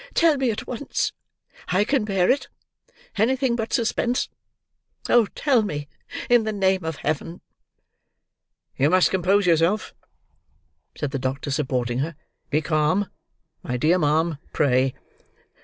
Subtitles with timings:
[0.15, 1.13] "Tell me at once!
[1.67, 2.47] I can bear it;
[3.17, 4.29] anything but suspense!
[5.07, 5.87] Oh, tell me!
[6.27, 7.41] in the name of Heaven!"
[8.75, 9.93] "You must compose yourself,"
[10.97, 12.15] said the doctor supporting her.
[12.49, 13.11] "Be calm,
[13.61, 14.95] my dear ma'am, pray."